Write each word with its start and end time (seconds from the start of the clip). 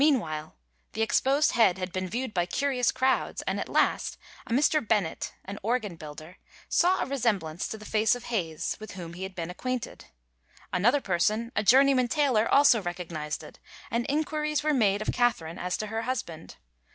Meanwhile 0.03 0.55
the 0.93 1.03
exposed 1.03 1.51
head 1.51 1.77
had 1.77 1.91
been 1.93 2.09
viewed 2.09 2.33
by 2.33 2.47
curious 2.47 2.91
crowds, 2.91 3.43
and 3.43 3.59
at 3.59 3.69
last 3.69 4.17
a 4.47 4.51
Mr. 4.51 4.81
Bennet, 4.87 5.33
an 5.45 5.59
organ 5.61 5.95
builder, 5.95 6.37
saw 6.67 7.01
a 7.01 7.05
resemblance 7.05 7.67
to 7.67 7.77
the 7.77 7.85
face 7.85 8.15
of 8.15 8.23
Hayes, 8.23 8.75
with 8.79 8.93
whom 8.93 9.13
he 9.13 9.21
had 9.21 9.35
been 9.35 9.51
acquainted; 9.51 10.05
another 10.73 11.01
person, 11.01 11.51
a 11.55 11.61
journeyman 11.63 12.07
tailor, 12.07 12.51
also 12.51 12.81
recognized 12.81 13.43
it, 13.43 13.59
and 13.91 14.07
inquiries 14.09 14.63
were 14.63 14.73
made 14.73 15.03
of 15.03 15.13
Catherine 15.13 15.59
as 15.59 15.77
to 15.77 15.85
her 15.85 16.01
husband. 16.01 16.55